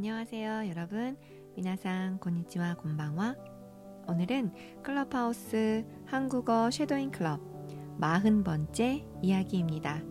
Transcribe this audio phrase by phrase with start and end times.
[0.00, 1.16] 안녕하세요, 여러분.
[1.56, 3.34] 미나상 고니치와 곤방와.
[4.08, 4.52] 오늘은
[4.82, 7.40] 클럽하우스 한국어 쉐도잉 클럽
[8.00, 10.02] 40번째 이야기입니다.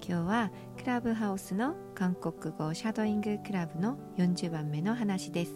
[0.00, 5.54] 日は 클럽하우스の 韓国語 샤도잉 클럽의 연주番目の 話です.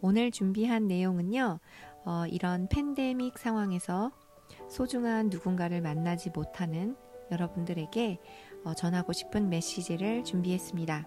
[0.00, 1.60] 오늘 준비한 내용은요.
[2.04, 4.12] 어, 이런 팬데믹 상황에서
[4.70, 6.96] 소중한 누군가를 만나지 못하는
[7.30, 8.18] 여러분들에게
[8.64, 11.06] 어, 전하고 싶은 메시지를 준비했습니다.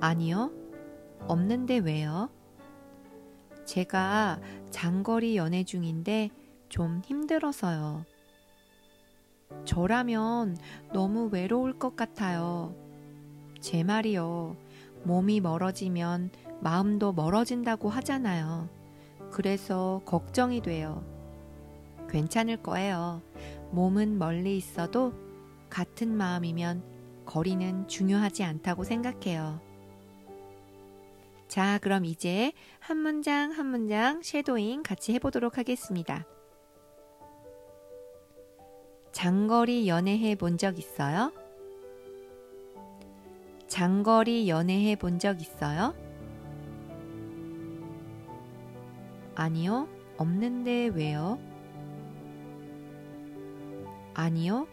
[0.00, 0.52] 아니요.
[1.26, 2.30] 없는데 왜요?
[3.64, 4.40] 제가
[4.70, 6.30] 장거리 연애 중인데
[6.68, 8.04] 좀 힘들어서요.
[9.64, 10.56] 저라면
[10.92, 12.74] 너무 외로울 것 같아요.
[13.60, 14.56] 제 말이요.
[15.04, 18.68] 몸이 멀어지면 마음도 멀어진다고 하잖아요.
[19.30, 21.04] 그래서 걱정이 돼요.
[22.08, 23.20] 괜찮을 거예요.
[23.72, 25.12] 몸은 멀리 있어도
[25.68, 26.82] 같은 마음이면
[27.26, 29.67] 거리는 중요하지 않다고 생각해요.
[31.48, 36.26] 자, 그럼 이제 한 문장 한 문장 쉐도잉 같이 해보도록 하겠습니다.
[39.12, 41.32] 장거리 연애해 본 적 있어요?
[43.66, 45.94] 장거리 연애해 본 적 있어요?
[49.34, 51.38] 아니요, 없는데 왜요?
[54.14, 54.66] 아니요,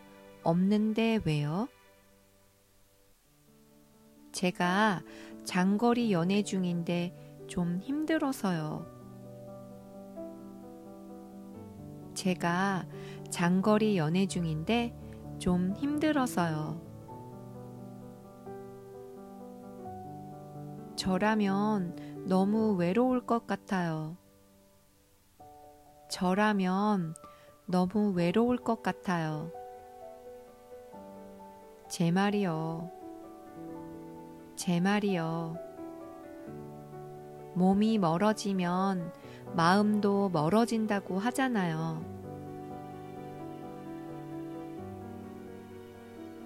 [0.43, 1.67] 없는데 왜요?
[4.35, 5.01] 제가
[5.45, 8.85] 장거리 연애 중인데 좀 힘들어서요.
[12.13, 12.85] 제가
[13.29, 14.93] 장거리 연애 중인데
[15.39, 16.81] 좀 힘들어서요.
[20.97, 24.17] 저라면 너무 외로울 것 같아요.
[26.09, 27.15] 저라면
[27.67, 29.49] 너무 외로울 것 같아요.
[31.87, 32.94] 제 말이요.
[34.55, 35.57] 제 말이요.
[37.55, 39.11] 몸이 멀어지면
[39.53, 42.03] 마음도 멀어진다고 하잖아요.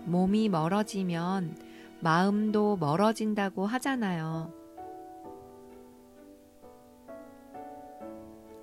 [0.06, 1.56] 몸이 멀어지면
[2.00, 4.52] 마음도 멀어진다고 하잖아요.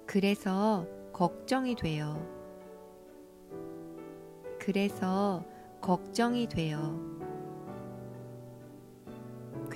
[0.06, 2.20] 그래서 걱정이 돼요.
[4.58, 5.44] 그래서
[5.80, 7.15] 걱정이 돼요.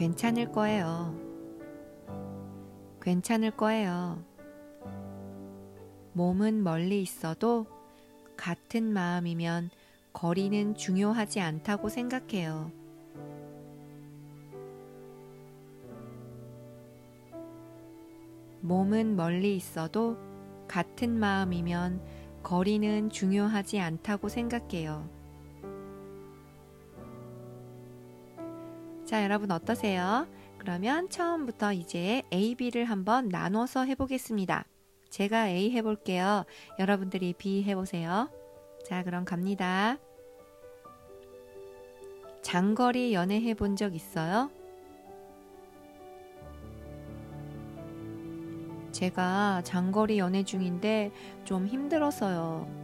[0.00, 1.14] 괜찮을 거예요.
[3.02, 4.24] 괜찮을 거예요.
[6.14, 7.66] 몸은 멀리 있어도
[8.34, 9.68] 같은 마음이면
[10.14, 12.72] 거리는 중요하지 않다고 생각해요.
[18.62, 20.16] 몸은 멀리 있어도
[20.66, 22.00] 같은 마음이면
[22.42, 25.19] 거리는 중요하지 않다고 생각해요.
[29.10, 30.28] 자, 여러분 어떠세요?
[30.58, 34.64] 그러면 처음부터 이제 A, B를 한번 나눠서 해보겠습니다.
[35.08, 36.44] 제가 A 해볼게요.
[36.78, 38.30] 여러분들이 B 해보세요.
[38.86, 39.98] 자, 그럼 갑니다.
[42.42, 44.48] 장거리 연애 해본 적 있어요?
[48.92, 51.10] 제가 장거리 연애 중인데
[51.42, 52.79] 좀 힘들었어요.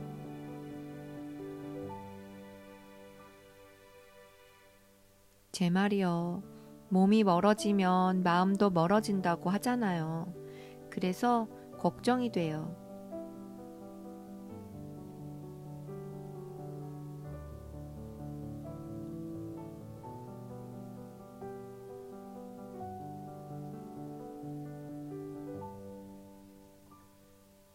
[5.57, 6.43] 제 말이요.
[6.91, 10.31] 몸이 멀어지면 마음도 멀어진다고 하잖아요.
[10.91, 12.77] 그래서 걱정이 돼요.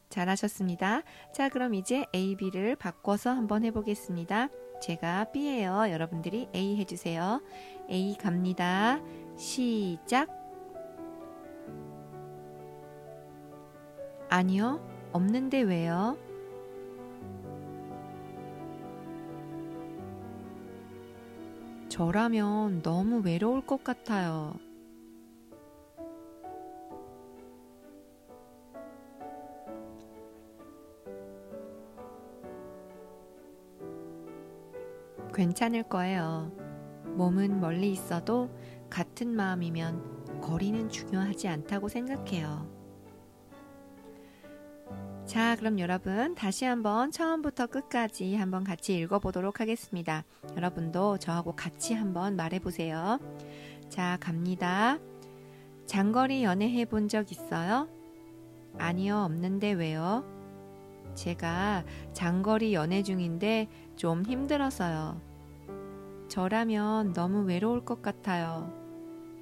[0.10, 1.02] 잘하셨습니다.
[1.34, 4.50] 자, 그럼 이제 A, B를 바꿔서 한번 해보겠습니다.
[4.82, 5.90] 제가 B예요.
[5.92, 7.42] 여러분들이 A 해주세요.
[7.90, 9.00] A 갑니다.
[9.38, 10.30] 시작.
[14.30, 14.80] 아니요.
[15.14, 16.18] 없는데 왜요?
[21.90, 24.54] 저라면 너무 외로울 것 같아요.
[35.42, 36.52] 괜찮을 거예요.
[37.16, 38.52] 몸은 멀리 있어도
[38.92, 42.70] 같은 마음이면 거리는 중요하지 않다고 생각해요.
[45.26, 50.26] 자, 그럼 여러분 다시 한번 처음부터 끝까지 한번 같이 읽어보도록 하겠습니다.
[50.56, 53.18] 여러분도 저하고 같이 한번 말해보세요.
[53.90, 55.00] 자, 갑니다.
[55.88, 57.90] 장거리 연애해 본 적 있어요?
[58.78, 60.24] 아니요, 없는데 왜요?
[61.16, 61.84] 제가
[62.14, 65.31] 장거리 연애 중인데 좀 힘들어서요.
[66.32, 68.72] 저라면 너무 외로울 것 같아요.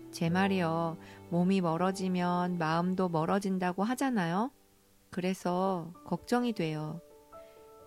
[0.10, 0.98] 제 말이요.
[1.30, 4.50] 몸이 멀어지면 마음도 멀어진다고 하잖아요.
[5.12, 7.00] 그래서 걱정이 돼요.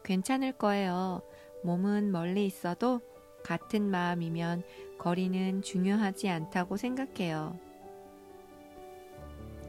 [0.04, 1.20] 괜찮을 거예요.
[1.64, 3.00] 몸은 멀리 있어도
[3.42, 4.62] 같은 마음이면
[5.00, 7.58] 거리는 중요하지 않다고 생각해요.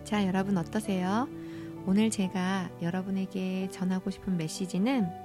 [0.03, 1.27] 자, 여러분 어떠세요?
[1.87, 5.22] 오늘 제가 여러분에게 전하고 싶은 메시지는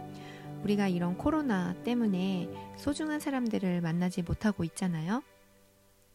[0.63, 5.23] 우리가 이런 코로나 때문에 소중한 사람들을 만나지 못하고 있잖아요.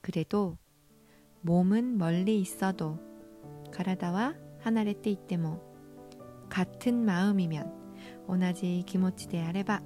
[0.00, 0.56] 그래도
[1.43, 2.99] 몸은 멀리 있어도
[3.73, 5.61] 가라다와 하나를 때 이때모
[6.49, 9.83] 같은 마음이면 오나지 기모치대 아래바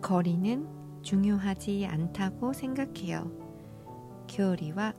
[0.00, 0.66] 거리는
[1.02, 3.30] 중요하지 않다고 생각해요.
[4.28, 4.94] 교리와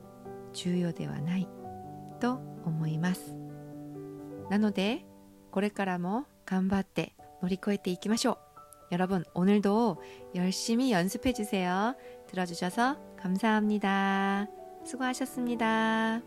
[0.53, 1.47] 주요대와 나이
[2.21, 3.35] 또 오모이마스.
[4.49, 5.05] なので
[5.51, 8.48] これからも頑張って乗り越えていきましょう。
[8.92, 10.02] 여러분, 오늘도
[10.34, 11.94] 열심히 연습해 주세요.
[12.26, 14.48] 들어주셔서 감사합니다.
[14.84, 16.22] 수고하셨습니다.